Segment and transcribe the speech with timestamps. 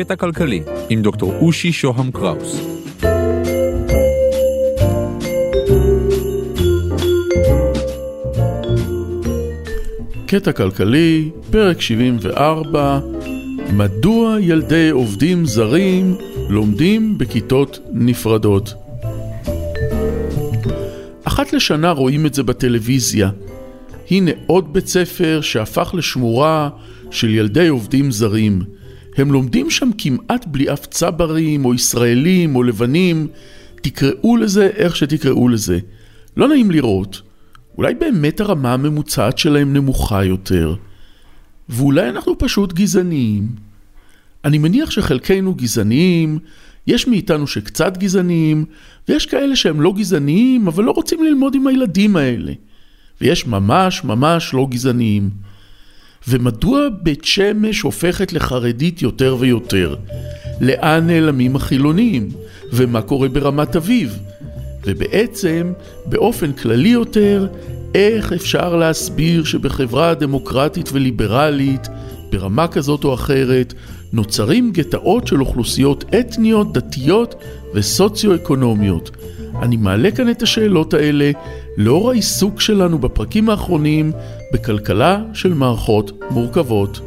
[0.00, 2.60] קטע כלכלי עם דוקטור אושי שוהם קראוס.
[10.26, 13.00] קטע כלכלי, פרק 74,
[13.72, 16.16] מדוע ילדי עובדים זרים
[16.48, 18.74] לומדים בכיתות נפרדות?
[21.24, 23.30] אחת לשנה רואים את זה בטלוויזיה.
[24.10, 26.68] הנה עוד בית ספר שהפך לשמורה
[27.10, 28.79] של ילדי עובדים זרים.
[29.16, 33.28] הם לומדים שם כמעט בלי אף צברים או ישראלים או לבנים,
[33.82, 35.78] תקראו לזה איך שתקראו לזה.
[36.36, 37.22] לא נעים לראות.
[37.78, 40.74] אולי באמת הרמה הממוצעת שלהם נמוכה יותר.
[41.68, 43.48] ואולי אנחנו פשוט גזעניים.
[44.44, 46.38] אני מניח שחלקנו גזעניים,
[46.86, 48.64] יש מאיתנו שקצת גזעניים,
[49.08, 52.52] ויש כאלה שהם לא גזעניים, אבל לא רוצים ללמוד עם הילדים האלה.
[53.20, 55.30] ויש ממש ממש לא גזעניים.
[56.30, 59.94] ומדוע בית שמש הופכת לחרדית יותר ויותר?
[60.60, 62.28] לאן נעלמים החילונים?
[62.72, 64.18] ומה קורה ברמת אביב?
[64.84, 65.72] ובעצם,
[66.06, 67.46] באופן כללי יותר,
[67.94, 71.88] איך אפשר להסביר שבחברה דמוקרטית וליברלית,
[72.32, 73.74] ברמה כזאת או אחרת,
[74.12, 77.34] נוצרים גטאות של אוכלוסיות אתניות, דתיות
[77.74, 79.10] וסוציו-אקונומיות?
[79.62, 81.30] אני מעלה כאן את השאלות האלה
[81.76, 84.12] לאור העיסוק שלנו בפרקים האחרונים
[84.52, 87.00] בכלכלה של מערכות מורכבות.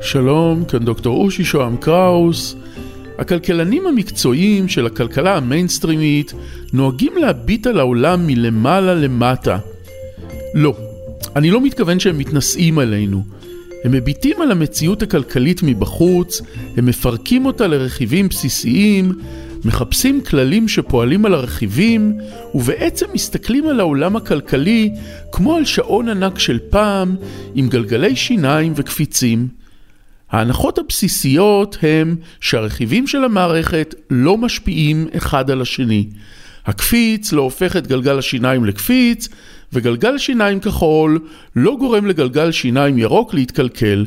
[0.00, 2.56] שלום, כאן דוקטור אושי שוהם קראוס.
[3.18, 6.32] הכלכלנים המקצועיים של הכלכלה המיינסטרימית
[6.72, 9.58] נוהגים להביט על העולם מלמעלה למטה.
[10.54, 10.76] לא,
[11.36, 13.24] אני לא מתכוון שהם מתנשאים עלינו.
[13.84, 16.40] הם מביטים על המציאות הכלכלית מבחוץ,
[16.76, 19.12] הם מפרקים אותה לרכיבים בסיסיים,
[19.64, 22.18] מחפשים כללים שפועלים על הרכיבים,
[22.54, 24.90] ובעצם מסתכלים על העולם הכלכלי
[25.32, 27.16] כמו על שעון ענק של פעם,
[27.54, 29.48] עם גלגלי שיניים וקפיצים.
[30.30, 36.08] ההנחות הבסיסיות הם שהרכיבים של המערכת לא משפיעים אחד על השני.
[36.66, 39.28] הקפיץ לא הופך את גלגל השיניים לקפיץ,
[39.72, 41.18] וגלגל שיניים כחול
[41.56, 44.06] לא גורם לגלגל שיניים ירוק להתקלקל.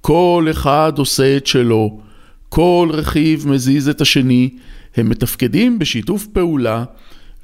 [0.00, 2.00] כל אחד עושה את שלו.
[2.48, 4.50] כל רכיב מזיז את השני.
[4.96, 6.84] הם מתפקדים בשיתוף פעולה,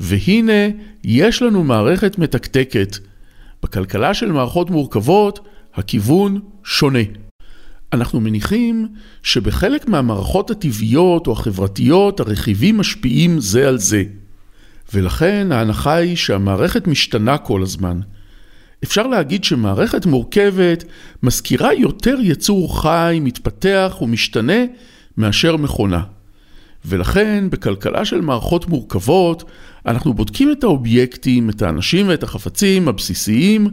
[0.01, 0.69] והנה
[1.05, 2.97] יש לנו מערכת מתקתקת.
[3.63, 6.99] בכלכלה של מערכות מורכבות, הכיוון שונה.
[7.93, 8.89] אנחנו מניחים
[9.23, 14.03] שבחלק מהמערכות הטבעיות או החברתיות הרכיבים משפיעים זה על זה.
[14.93, 18.01] ולכן ההנחה היא שהמערכת משתנה כל הזמן.
[18.85, 20.85] אפשר להגיד שמערכת מורכבת
[21.23, 24.65] מזכירה יותר יצור חי, מתפתח ומשתנה
[25.17, 26.03] מאשר מכונה.
[26.85, 29.45] ולכן בכלכלה של מערכות מורכבות
[29.87, 33.67] אנחנו בודקים את האובייקטים, את האנשים ואת החפצים הבסיסיים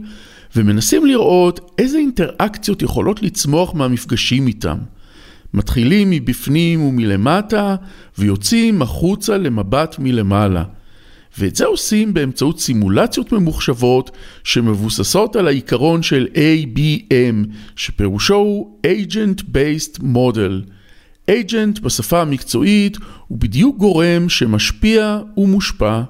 [0.56, 4.78] ומנסים לראות איזה אינטראקציות יכולות לצמוח מהמפגשים איתם.
[5.54, 7.76] מתחילים מבפנים ומלמטה
[8.18, 10.64] ויוצאים החוצה למבט מלמעלה.
[11.38, 14.10] ואת זה עושים באמצעות סימולציות ממוחשבות
[14.44, 20.70] שמבוססות על העיקרון של ABM, שפירושו הוא Agent Based Model.
[21.30, 22.96] Agent בשפה המקצועית
[23.28, 26.02] הוא בדיוק גורם שמשפיע ומושפע.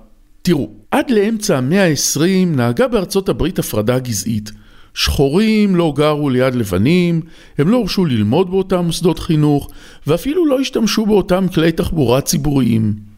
[0.42, 4.52] תראו, עד לאמצע המאה ה-20 נהגה בארצות הברית הפרדה גזעית.
[4.94, 7.20] שחורים לא גרו ליד לבנים,
[7.58, 9.70] הם לא הורשו ללמוד באותם מוסדות חינוך,
[10.06, 13.11] ואפילו לא השתמשו באותם כלי תחבורה ציבוריים.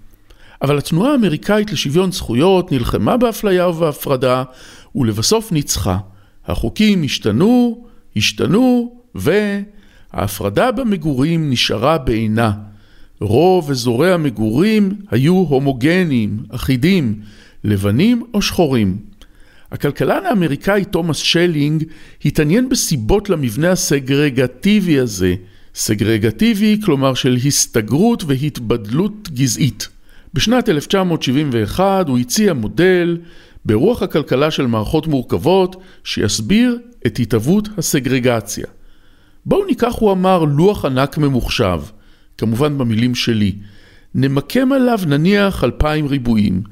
[0.62, 4.42] אבל התנועה האמריקאית לשוויון זכויות נלחמה באפליה ובהפרדה,
[4.94, 5.98] ולבסוף ניצחה.
[6.46, 7.84] החוקים השתנו,
[8.16, 12.52] השתנו, וההפרדה במגורים נשארה בעינה.
[13.20, 17.20] רוב אזורי המגורים היו הומוגניים, אחידים,
[17.64, 18.96] לבנים או שחורים.
[19.72, 21.84] הכלכלן האמריקאי תומאס שלינג
[22.24, 25.34] התעניין בסיבות למבנה הסגרגטיבי הזה,
[25.74, 29.88] סגרגטיבי כלומר של הסתגרות והתבדלות גזעית.
[30.34, 33.18] בשנת 1971 הוא הציע מודל
[33.64, 38.66] ברוח הכלכלה של מערכות מורכבות שיסביר את התהוות הסגרגציה.
[39.46, 41.80] בואו ניקח, הוא אמר, לוח ענק ממוחשב,
[42.38, 43.52] כמובן במילים שלי.
[44.14, 46.62] נמקם עליו נניח אלפיים ריבועים.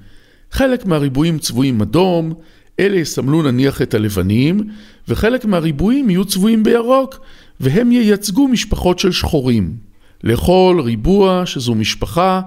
[0.50, 2.35] חלק מהריבועים צבועים אדום,
[2.81, 4.61] אלה יסמלו נניח את הלבנים,
[5.09, 7.20] וחלק מהריבועים יהיו צבועים בירוק,
[7.61, 9.76] והם ייצגו משפחות של שחורים.
[10.25, 12.41] לכל ריבוע, שזו משפחה,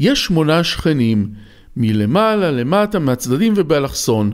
[0.00, 1.30] יש שמונה שכנים,
[1.76, 4.32] מלמעלה, למטה, מהצדדים ובאלכסון,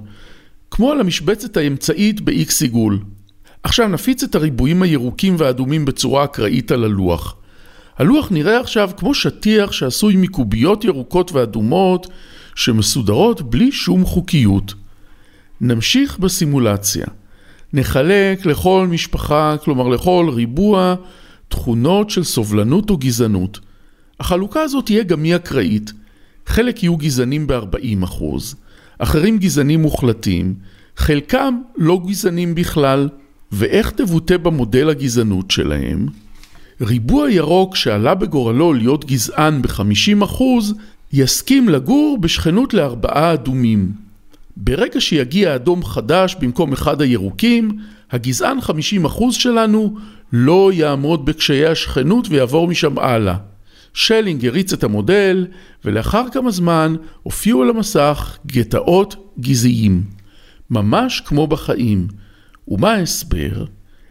[0.71, 2.99] כמו על המשבצת האמצעית ב-X עיגול.
[3.63, 7.37] עכשיו נפיץ את הריבועים הירוקים והאדומים בצורה אקראית על הלוח.
[7.99, 12.07] הלוח נראה עכשיו כמו שטיח שעשוי מקוביות ירוקות ואדומות
[12.55, 14.75] שמסודרות בלי שום חוקיות.
[15.61, 17.07] נמשיך בסימולציה.
[17.73, 20.95] נחלק לכל משפחה, כלומר לכל ריבוע,
[21.49, 23.66] תכונות של סובלנות או גזענות.
[24.21, 25.93] החלוקה הזאת תהיה גם היא אקראית.
[26.47, 28.25] חלק יהיו גזענים ב-40%,
[28.99, 30.55] אחרים גזענים מוחלטים,
[30.97, 33.09] חלקם לא גזענים בכלל.
[33.53, 36.07] ואיך תבוטא במודל הגזענות שלהם?
[36.81, 40.43] ריבוע ירוק שעלה בגורלו להיות גזען ב-50%
[41.13, 43.93] יסכים לגור בשכנות לארבעה אדומים.
[44.57, 47.79] ברגע שיגיע אדום חדש במקום אחד הירוקים,
[48.11, 48.59] הגזען
[49.07, 49.97] 50% שלנו
[50.33, 53.37] לא יעמוד בקשיי השכנות ויעבור משם הלאה.
[53.97, 55.47] שלינג הריץ את המודל,
[55.85, 60.03] ולאחר כמה זמן הופיעו על המסך גטאות גזעיים.
[60.71, 62.09] ממש כמו בחיים.
[62.69, 63.65] ומה ההסבר?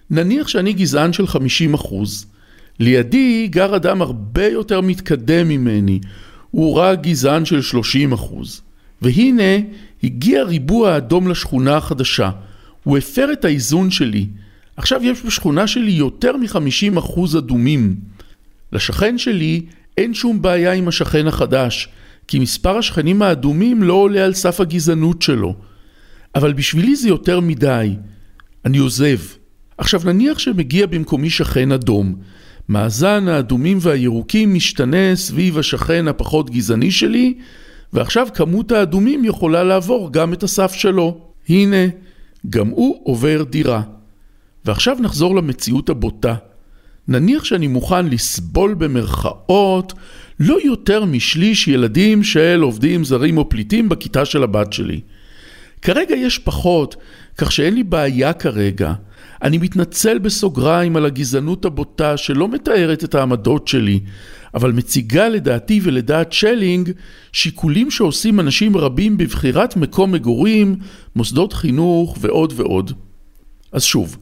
[0.10, 1.36] נניח שאני גזען של 50%.
[2.80, 6.00] לידי גר אדם הרבה יותר מתקדם ממני,
[6.52, 7.60] הוא רק גזען של
[8.14, 8.16] 30%.
[9.02, 9.58] והנה,
[10.04, 12.30] הגיע ריבוע אדום לשכונה החדשה.
[12.84, 14.28] הוא הפר את האיזון שלי.
[14.78, 17.96] עכשיו יש בשכונה שלי יותר מ-50% אדומים.
[18.72, 19.66] לשכן שלי
[19.98, 21.90] אין שום בעיה עם השכן החדש,
[22.28, 25.56] כי מספר השכנים האדומים לא עולה על סף הגזענות שלו.
[26.36, 27.96] אבל בשבילי זה יותר מדי.
[28.66, 29.18] אני עוזב.
[29.78, 32.16] עכשיו נניח שמגיע במקומי שכן אדום.
[32.70, 37.34] מאזן האדומים והירוקים משתנה סביב השכן הפחות גזעני שלי,
[37.94, 41.18] ועכשיו כמות האדומים יכולה לעבור גם את הסף שלו.
[41.50, 41.86] הנה,
[42.50, 43.82] גם הוא עובר דירה.
[44.66, 46.36] ועכשיו נחזור למציאות הבוטה.
[47.08, 49.94] נניח שאני מוכן לסבול במרכאות
[50.40, 55.02] לא יותר משליש ילדים של עובדים זרים או פליטים בכיתה של הבת שלי.
[55.82, 56.96] כרגע יש פחות,
[57.38, 58.94] כך שאין לי בעיה כרגע.
[59.42, 64.00] אני מתנצל בסוגריים על הגזענות הבוטה שלא מתארת את העמדות שלי,
[64.54, 66.92] אבל מציגה לדעתי ולדעת שלינג
[67.32, 70.76] שיקולים שעושים אנשים רבים בבחירת מקום מגורים,
[71.16, 72.92] מוסדות חינוך ועוד ועוד.
[73.72, 74.18] אז שוב,